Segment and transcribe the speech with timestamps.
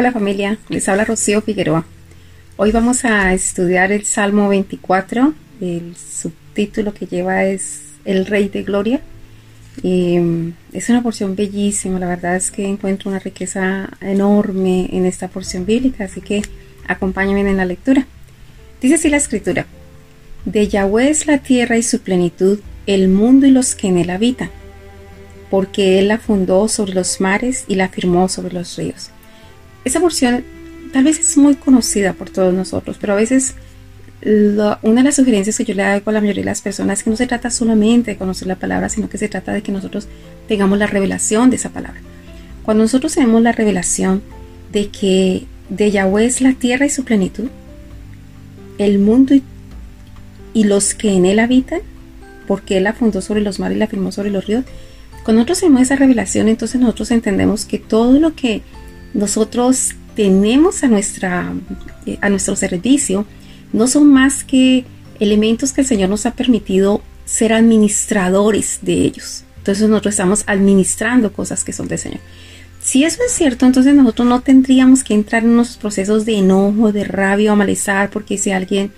[0.00, 1.84] Hola familia, les habla Rocío Figueroa.
[2.56, 5.34] Hoy vamos a estudiar el Salmo 24.
[5.60, 9.00] El subtítulo que lleva es El Rey de Gloria.
[9.82, 15.26] Mm, es una porción bellísima, la verdad es que encuentro una riqueza enorme en esta
[15.26, 16.42] porción bíblica, así que
[16.86, 18.06] acompáñenme en la lectura.
[18.80, 19.66] Dice así la escritura,
[20.44, 24.10] de Yahweh es la tierra y su plenitud, el mundo y los que en él
[24.10, 24.50] habitan,
[25.50, 29.10] porque él la fundó sobre los mares y la firmó sobre los ríos.
[29.88, 30.44] Esa porción
[30.92, 33.54] tal vez es muy conocida por todos nosotros, pero a veces
[34.22, 37.04] una de las sugerencias que yo le hago a la mayoría de las personas es
[37.04, 39.72] que no se trata solamente de conocer la palabra, sino que se trata de que
[39.72, 40.06] nosotros
[40.46, 42.02] tengamos la revelación de esa palabra.
[42.64, 44.20] Cuando nosotros tenemos la revelación
[44.72, 47.48] de que de Yahweh es la tierra y su plenitud,
[48.76, 49.42] el mundo y,
[50.52, 51.80] y los que en él habitan,
[52.46, 54.66] porque él la fundó sobre los mares y la firmó sobre los ríos,
[55.24, 58.60] cuando nosotros tenemos esa revelación, entonces nosotros entendemos que todo lo que
[59.14, 61.52] nosotros tenemos a, nuestra,
[62.06, 63.26] eh, a nuestro servicio
[63.72, 64.84] no son más que
[65.20, 69.44] elementos que el Señor nos ha permitido ser administradores de ellos.
[69.58, 72.20] Entonces nosotros estamos administrando cosas que son del Señor.
[72.80, 76.90] Si eso es cierto, entonces nosotros no tendríamos que entrar en unos procesos de enojo,
[76.92, 78.92] de rabia o malestar, porque si alguien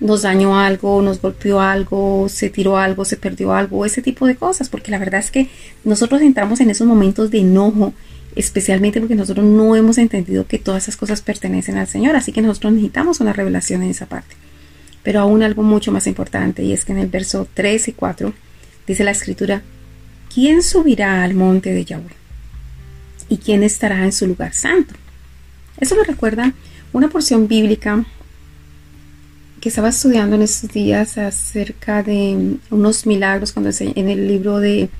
[0.00, 4.36] nos dañó algo, nos golpeó algo, se tiró algo, se perdió algo, ese tipo de
[4.36, 5.48] cosas, porque la verdad es que
[5.84, 7.92] nosotros entramos en esos momentos de enojo
[8.36, 12.42] especialmente porque nosotros no hemos entendido que todas esas cosas pertenecen al Señor, así que
[12.42, 14.36] nosotros necesitamos una revelación en esa parte.
[15.02, 18.34] Pero aún algo mucho más importante, y es que en el verso 3 y 4
[18.86, 19.62] dice la escritura,
[20.32, 22.14] ¿quién subirá al monte de Yahweh?
[23.30, 24.94] ¿Y quién estará en su lugar santo?
[25.80, 26.52] Eso me recuerda
[26.92, 28.04] una porción bíblica
[29.60, 34.90] que estaba estudiando en estos días acerca de unos milagros cuando en el libro de,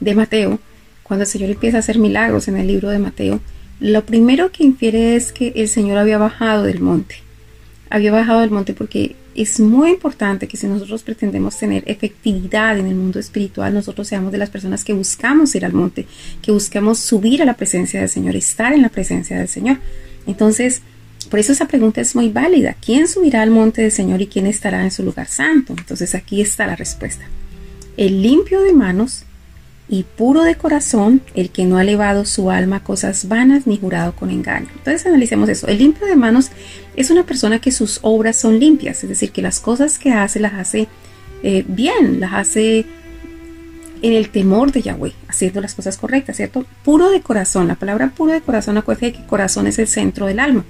[0.00, 0.58] de Mateo,
[1.06, 3.40] cuando el Señor empieza a hacer milagros en el libro de Mateo,
[3.78, 7.16] lo primero que infiere es que el Señor había bajado del monte.
[7.90, 12.86] Había bajado del monte porque es muy importante que si nosotros pretendemos tener efectividad en
[12.86, 16.06] el mundo espiritual, nosotros seamos de las personas que buscamos ir al monte,
[16.42, 19.76] que buscamos subir a la presencia del Señor, estar en la presencia del Señor.
[20.26, 20.82] Entonces,
[21.30, 22.76] por eso esa pregunta es muy válida.
[22.84, 25.74] ¿Quién subirá al monte del Señor y quién estará en su lugar santo?
[25.76, 27.26] Entonces aquí está la respuesta.
[27.96, 29.24] El limpio de manos
[29.88, 33.78] y puro de corazón el que no ha elevado su alma a cosas vanas ni
[33.78, 34.68] jurado con engaño.
[34.76, 35.68] Entonces analicemos eso.
[35.68, 36.50] El limpio de manos
[36.96, 40.40] es una persona que sus obras son limpias, es decir, que las cosas que hace
[40.40, 40.88] las hace
[41.42, 42.86] eh, bien, las hace
[44.02, 46.66] en el temor de Yahweh, haciendo las cosas correctas, ¿cierto?
[46.84, 47.68] Puro de corazón.
[47.68, 50.64] La palabra puro de corazón acuérdate que corazón es el centro del alma.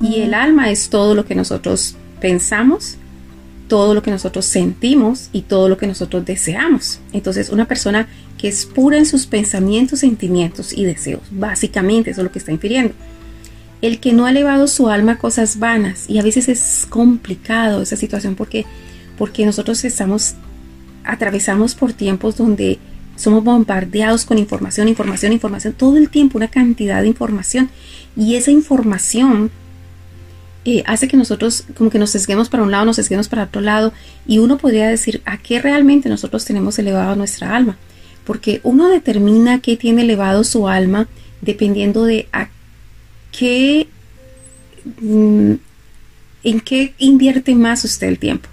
[0.00, 2.96] Y el alma es todo lo que nosotros pensamos,
[3.68, 7.00] todo lo que nosotros sentimos y todo lo que nosotros deseamos.
[7.12, 8.08] Entonces, una persona
[8.38, 12.52] que es pura en sus pensamientos, sentimientos y deseos, básicamente eso es lo que está
[12.52, 12.94] infiriendo.
[13.82, 17.82] El que no ha elevado su alma a cosas vanas, y a veces es complicado
[17.82, 18.64] esa situación porque,
[19.18, 20.34] porque nosotros estamos,
[21.04, 22.78] atravesamos por tiempos donde
[23.16, 27.70] somos bombardeados con información, información, información, todo el tiempo una cantidad de información,
[28.16, 29.50] y esa información
[30.68, 33.60] eh, hace que nosotros como que nos sesguemos para un lado, nos sesguemos para otro
[33.60, 33.92] lado
[34.26, 37.76] y uno podría decir a qué realmente nosotros tenemos elevado nuestra alma,
[38.26, 41.08] porque uno determina qué tiene elevado su alma
[41.40, 42.48] dependiendo de a
[43.30, 43.86] qué
[45.00, 45.52] mm,
[46.44, 48.48] en qué invierte más usted el tiempo.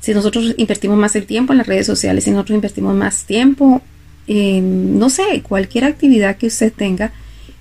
[0.00, 3.82] Si nosotros invertimos más el tiempo en las redes sociales, si nosotros invertimos más tiempo
[4.26, 7.12] en, no sé, cualquier actividad que usted tenga,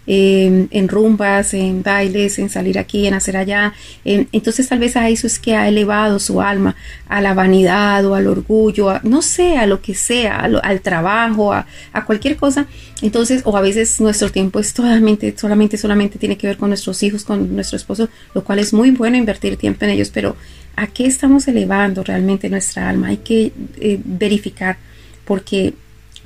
[0.08, 3.74] en rumbas, en bailes, en salir aquí, en hacer allá.
[4.04, 6.76] entonces tal vez a eso es que ha elevado su alma
[7.08, 11.66] a la vanidad o al orgullo, no sé, a lo que sea, al trabajo, a,
[12.06, 12.66] cualquier cosa.
[13.02, 17.02] Entonces, o a veces nuestro tiempo es solamente, solamente, solamente tiene que ver con nuestros
[17.04, 20.36] hijos, con nuestro esposo, lo cual es muy bueno invertir tiempo en ellos, pero
[20.76, 23.08] ¿a qué estamos elevando realmente nuestra alma?
[23.08, 24.78] Hay que eh, verificar
[25.26, 25.74] porque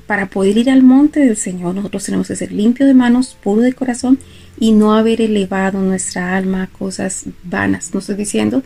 [0.06, 3.62] para poder ir al monte del Señor, nosotros tenemos que ser limpio de manos, puro
[3.62, 4.18] de corazón
[4.58, 7.90] y no haber elevado nuestra alma a cosas vanas.
[7.92, 8.62] No estoy diciendo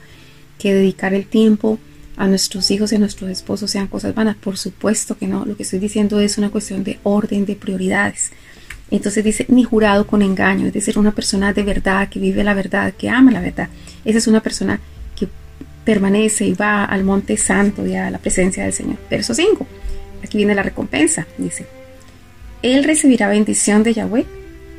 [0.58, 1.78] que dedicar el tiempo
[2.16, 4.36] a nuestros hijos y a nuestros esposos sean cosas vanas.
[4.36, 5.46] Por supuesto que no.
[5.46, 8.30] Lo que estoy diciendo es una cuestión de orden de prioridades.
[8.90, 12.54] Entonces dice, ni jurado con engaño, es decir, una persona de verdad, que vive la
[12.54, 13.68] verdad, que ama la verdad.
[14.04, 14.80] Esa es una persona
[15.16, 15.28] que
[15.84, 18.98] permanece y va al monte santo y a la presencia del Señor.
[19.08, 19.66] Verso 5.
[20.22, 21.66] Aquí viene la recompensa, dice.
[22.62, 24.26] Él recibirá bendición de Yahweh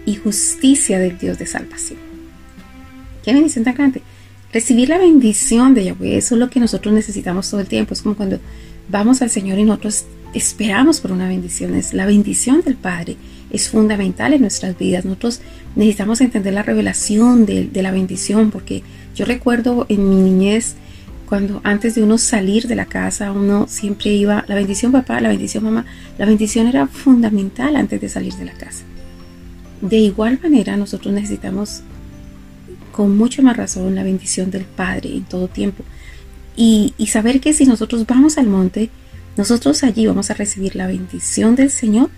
[0.06, 2.00] y justicia del Dios de salvación.
[3.24, 4.02] Qué bendición tan grande.
[4.54, 7.94] Recibir la bendición de Yahweh, eso es lo que nosotros necesitamos todo el tiempo.
[7.94, 8.40] Es como cuando
[8.90, 11.76] vamos al Señor y nosotros esperamos por una bendición.
[11.76, 13.18] Es la bendición del Padre
[13.52, 15.06] es fundamental en nuestras vidas.
[15.06, 15.42] Nosotros
[15.76, 18.84] necesitamos entender la revelación de, de la bendición, porque
[19.16, 20.76] yo recuerdo en mi niñez,
[21.32, 25.30] cuando antes de uno salir de la casa, uno siempre iba, la bendición papá, la
[25.30, 25.86] bendición mamá,
[26.18, 28.84] la bendición era fundamental antes de salir de la casa.
[29.80, 31.84] De igual manera, nosotros necesitamos
[32.92, 35.86] con mucha más razón la bendición del Padre en todo tiempo.
[36.58, 38.90] Y, saber que si nosotros vamos al monte,
[39.38, 42.10] nosotros allí vamos a recibir la bendición del Señor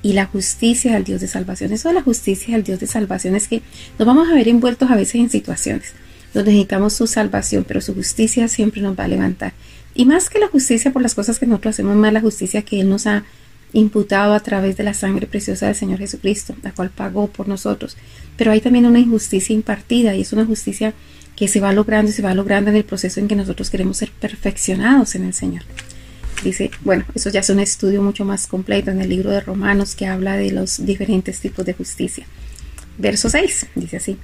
[0.00, 1.72] y la justicia del Dios de salvación.
[1.72, 3.62] Eso de la justicia del Dios de salvación es que
[3.98, 5.92] nos vamos a ver envueltos a veces en situaciones
[6.34, 9.52] donde necesitamos su salvación, pero su justicia siempre nos va a levantar.
[9.94, 12.80] Y más que la justicia por las cosas que nosotros hacemos, más la justicia que
[12.80, 13.24] Él nos ha
[13.72, 17.96] imputado a través de la sangre preciosa del Señor Jesucristo, la cual pagó por nosotros.
[18.36, 20.94] Pero hay también una injusticia impartida y es una justicia
[21.36, 23.96] que se va logrando y se va logrando en el proceso en que nosotros queremos
[23.96, 25.62] ser perfeccionados en el Señor.
[26.44, 29.94] Dice, bueno, eso ya es un estudio mucho más completo en el libro de Romanos
[29.94, 32.26] que habla de los diferentes tipos de justicia.
[32.98, 34.16] Verso 6, dice así.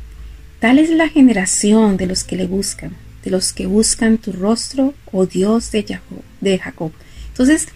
[0.67, 2.91] Tal es la generación de los que le buscan,
[3.23, 6.91] de los que buscan tu rostro, oh Dios de Jacob.
[7.29, 7.69] Entonces,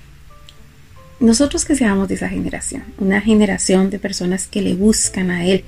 [1.21, 5.63] nosotros que seamos de esa generación, una generación de personas que le buscan a Él,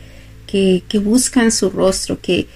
[0.49, 2.49] que, que buscan su rostro, que,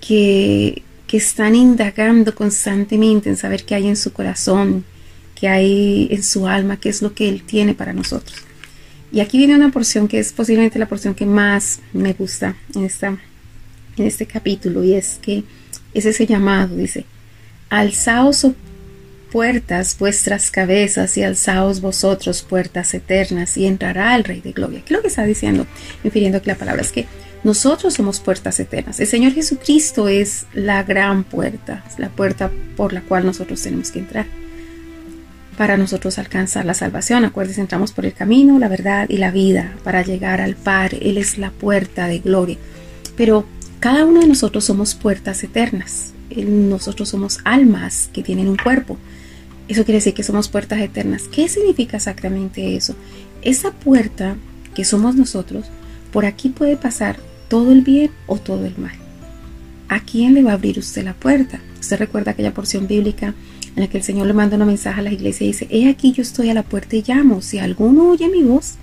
[0.00, 4.84] que, que están indagando constantemente en saber qué hay en su corazón,
[5.34, 8.36] qué hay en su alma, qué es lo que Él tiene para nosotros.
[9.10, 12.84] Y aquí viene una porción que es posiblemente la porción que más me gusta en
[12.84, 13.18] esta
[13.96, 15.44] en este capítulo y es que
[15.92, 17.04] es ese llamado, dice,
[17.70, 18.54] alzaos oh
[19.34, 24.80] puertas vuestras cabezas y alzaos vosotros puertas eternas y entrará el Rey de Gloria.
[24.84, 25.66] ¿Qué es lo que está diciendo?
[26.04, 27.06] Infiriendo que la palabra es que
[27.42, 29.00] nosotros somos puertas eternas.
[29.00, 33.98] El Señor Jesucristo es la gran puerta, la puerta por la cual nosotros tenemos que
[33.98, 34.26] entrar
[35.58, 37.24] para nosotros alcanzar la salvación.
[37.24, 40.98] Acuérdense, entramos por el camino, la verdad y la vida para llegar al Padre.
[41.02, 42.58] Él es la puerta de gloria.
[43.16, 43.46] Pero
[43.84, 46.14] cada uno de nosotros somos puertas eternas.
[46.34, 48.96] Nosotros somos almas que tienen un cuerpo.
[49.68, 51.24] Eso quiere decir que somos puertas eternas.
[51.24, 52.96] ¿Qué significa exactamente eso?
[53.42, 54.36] Esa puerta
[54.74, 55.66] que somos nosotros,
[56.14, 58.94] por aquí puede pasar todo el bien o todo el mal.
[59.90, 61.60] ¿A quién le va a abrir usted la puerta?
[61.78, 63.34] Usted recuerda aquella porción bíblica
[63.76, 65.90] en la que el Señor le manda una mensaje a la iglesia y dice, he
[65.90, 67.42] aquí yo estoy a la puerta y llamo.
[67.42, 68.76] Si alguno oye mi voz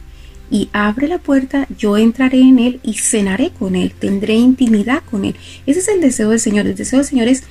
[0.52, 5.24] y abre la puerta, yo entraré en él y cenaré con él, tendré intimidad con
[5.24, 5.36] él.
[5.66, 6.68] Ese es el deseo del Señor.
[6.68, 7.44] El deseo del Señor es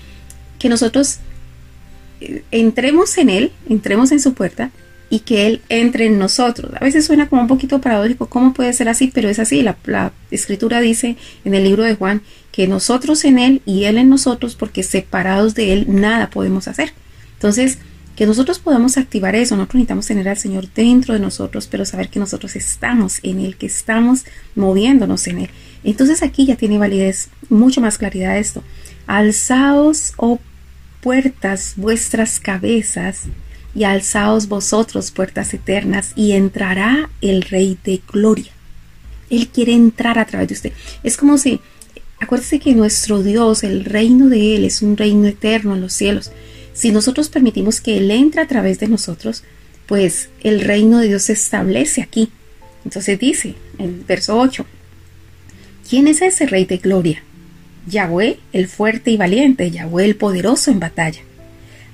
[0.58, 1.18] que nosotros
[2.20, 4.70] eh, entremos en él, entremos en su puerta
[5.08, 6.72] y que él entre en nosotros.
[6.78, 9.10] A veces suena como un poquito paradójico, ¿cómo puede ser así?
[9.12, 9.62] Pero es así.
[9.62, 11.16] La, la escritura dice
[11.46, 12.20] en el libro de Juan
[12.52, 16.92] que nosotros en él y él en nosotros, porque separados de él nada podemos hacer.
[17.32, 17.78] Entonces,
[18.20, 19.56] que nosotros podamos activar eso.
[19.56, 23.56] Nosotros necesitamos tener al Señor dentro de nosotros, pero saber que nosotros estamos en Él,
[23.56, 25.50] que estamos moviéndonos en Él.
[25.84, 28.62] Entonces aquí ya tiene validez, mucho más claridad esto.
[29.06, 30.38] Alzaos, oh
[31.00, 33.22] puertas, vuestras cabezas,
[33.74, 38.52] y alzaos vosotros, puertas eternas, y entrará el Rey de Gloria.
[39.30, 40.72] Él quiere entrar a través de usted.
[41.02, 41.58] Es como si,
[42.18, 46.30] acuérdese que nuestro Dios, el reino de Él, es un reino eterno en los cielos.
[46.80, 49.44] Si nosotros permitimos que Él entre a través de nosotros,
[49.84, 52.30] pues el reino de Dios se establece aquí.
[52.86, 54.64] Entonces dice en verso 8,
[55.86, 57.22] ¿quién es ese rey de gloria?
[57.86, 61.20] Yahweh, el fuerte y valiente, Yahweh, el poderoso en batalla.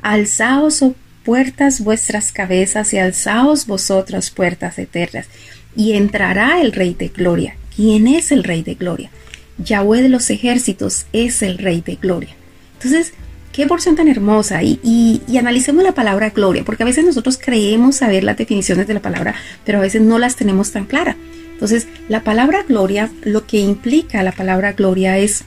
[0.02, 0.94] Alzaos, oh
[1.24, 5.26] puertas, vuestras cabezas, y alzaos vosotras, puertas eternas,
[5.74, 7.56] y entrará el rey de gloria.
[7.74, 9.10] ¿Quién es el rey de gloria?
[9.58, 12.36] Yahweh de los ejércitos es el rey de gloria.
[12.74, 13.14] Entonces,
[13.56, 14.62] Qué porción tan hermosa.
[14.62, 19.00] Y, analicemos la palabra gloria, porque a veces nosotros creemos saber las definiciones de la
[19.00, 19.34] palabra,
[19.64, 21.16] pero a veces no las tenemos tan claras.
[21.54, 25.44] Entonces, la palabra gloria, lo que implica la palabra gloria es,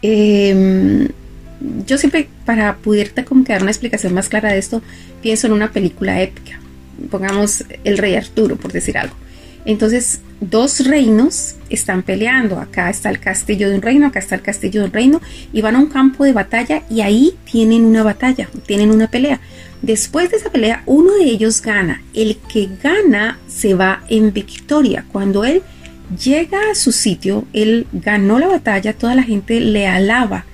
[0.00, 1.08] em,
[1.86, 4.80] yo siempre para poderte como que dar una explicación más clara de esto,
[5.20, 6.58] pienso en una película épica.
[7.10, 9.14] Pongamos el rey Arturo, por decir algo.
[9.66, 10.20] Entonces,
[10.50, 12.58] dos reinos están peleando.
[12.58, 15.20] Acá está el castillo de un reino, acá está el castillo de un reino,
[15.52, 19.40] y van a un campo de batalla y ahí tienen una batalla, tienen una pelea.
[19.80, 22.02] Después de esa pelea, uno de ellos gana.
[22.14, 25.04] El que gana se va en victoria.
[25.10, 25.62] Cuando él
[26.22, 30.44] llega a su sitio, él ganó la batalla, toda la gente le alaba,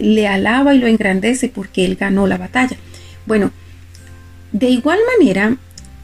[0.00, 2.76] le alaba y lo engrandece porque él ganó la batalla.
[3.26, 3.50] Bueno,
[4.52, 5.56] de igual manera,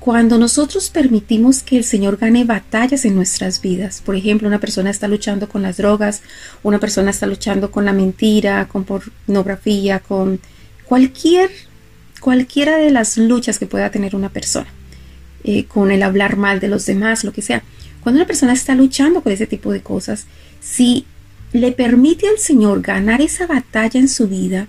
[0.08, 4.88] cuando nosotros permitimos que el Señor gane batallas en nuestras vidas, por ejemplo, una persona
[4.88, 6.22] está luchando con las drogas,
[6.62, 10.40] una persona está luchando con la mentira, con pornografía, con
[10.86, 11.50] cualquier,
[12.20, 14.68] cualquiera de las luchas que pueda tener una persona,
[15.44, 17.62] eh, con el hablar mal de los demás, lo que sea.
[18.00, 20.24] Cuando una persona está luchando con ese tipo de cosas,
[20.62, 21.04] si
[21.52, 24.68] le permite al Señor ganar esa batalla en su vida,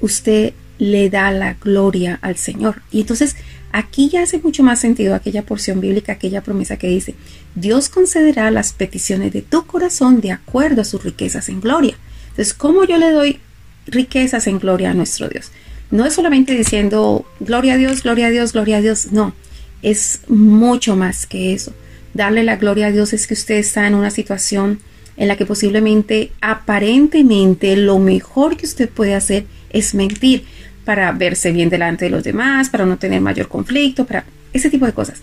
[0.00, 2.82] usted le da la gloria al Señor.
[2.90, 3.36] Y entonces
[3.74, 7.16] aquí ya hace mucho más sentido aquella porción bíblica, aquella promesa que dice,
[7.56, 11.98] Dios concederá las peticiones de tu corazón de acuerdo a sus riquezas en gloria.
[12.28, 13.40] Entonces, ¿cómo yo le doy
[13.88, 15.50] riquezas en gloria a nuestro Dios?
[15.90, 19.34] No es solamente diciendo, gloria a Dios, gloria a Dios, gloria a Dios, no,
[19.82, 21.74] es mucho más que eso.
[22.14, 24.78] Darle la gloria a Dios es que usted está en una situación
[25.16, 30.44] en la que posiblemente, aparentemente, lo mejor que usted puede hacer es mentir
[30.84, 34.86] para verse bien delante de los demás, para no tener mayor conflicto, para ese tipo
[34.86, 35.20] de cosas.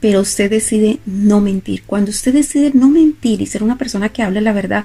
[0.00, 1.82] Pero usted decide no mentir.
[1.86, 4.84] Cuando usted decide no mentir y ser una persona que hable la verdad,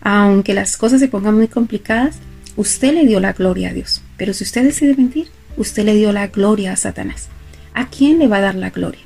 [0.00, 2.16] aunque las cosas se pongan muy complicadas,
[2.56, 4.02] usted le dio la gloria a Dios.
[4.16, 7.28] Pero si usted decide mentir, usted le dio la gloria a Satanás.
[7.74, 9.02] ¿A quién le va a dar la gloria?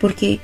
[0.00, 0.40] Porque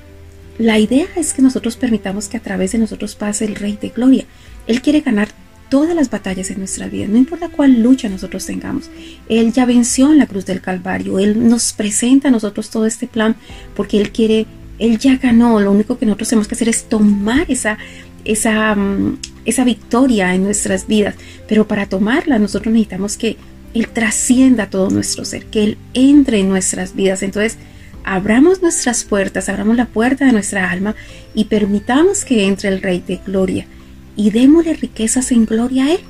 [0.59, 3.89] la idea es que nosotros permitamos que a través de nosotros pase el Rey de
[3.89, 4.25] Gloria.
[4.67, 5.29] Él quiere ganar
[5.73, 8.91] todas las batallas en nuestra vida, no importa cuál lucha nosotros tengamos.
[9.31, 13.07] Él ya venció en la cruz del Calvario, Él nos presenta a nosotros todo este
[13.07, 13.37] plan
[13.75, 14.45] porque Él quiere,
[14.79, 17.79] Él ya ganó, lo único que nosotros tenemos que hacer es tomar esa,
[18.27, 21.15] esa, mm, esa victoria en nuestras vidas,
[21.49, 23.39] pero para tomarla nosotros necesitamos que
[23.73, 27.23] Él trascienda todo nuestro ser, que Él entre en nuestras vidas.
[27.23, 27.57] Entonces,
[28.05, 30.95] abramos nuestras puertas, abramos la puerta de nuestra alma
[31.35, 33.67] y permitamos que entre el Rey de Gloria
[34.17, 36.01] y démosle riquezas en gloria a Él.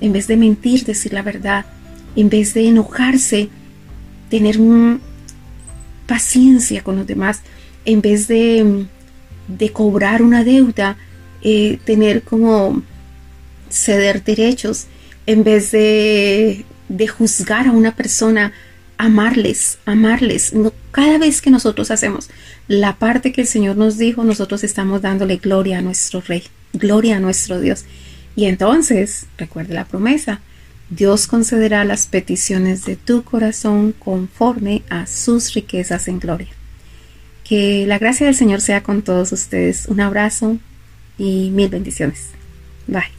[0.00, 1.64] En vez de mentir, decir la verdad,
[2.16, 3.48] en vez de enojarse,
[4.28, 4.58] tener
[6.06, 7.42] paciencia con los demás,
[7.84, 8.86] en vez de,
[9.48, 10.96] de cobrar una deuda,
[11.42, 12.82] eh, tener como
[13.68, 14.86] ceder derechos,
[15.26, 18.52] en vez de, de juzgar a una persona,
[18.98, 20.52] amarles, amarles.
[20.90, 22.30] Cada vez que nosotros hacemos
[22.68, 27.16] la parte que el Señor nos dijo, nosotros estamos dándole gloria a nuestro Rey, gloria
[27.16, 27.84] a nuestro Dios.
[28.36, 30.40] Y entonces, recuerde la promesa,
[30.90, 36.48] Dios concederá las peticiones de tu corazón conforme a sus riquezas en gloria.
[37.42, 39.86] Que la gracia del Señor sea con todos ustedes.
[39.86, 40.58] Un abrazo
[41.18, 42.30] y mil bendiciones.
[42.86, 43.13] Bye.